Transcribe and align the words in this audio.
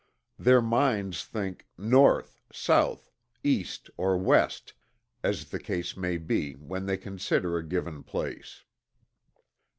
Their 0.39 0.63
minds 0.63 1.23
think 1.25 1.67
"north, 1.77 2.41
south, 2.51 3.11
east 3.43 3.87
or 3.97 4.17
west" 4.17 4.73
as 5.21 5.51
the 5.51 5.59
case 5.59 5.95
may 5.95 6.17
be 6.17 6.53
when 6.53 6.87
they 6.87 6.97
consider 6.97 7.55
a 7.59 7.63
given 7.63 8.01
place. 8.01 8.63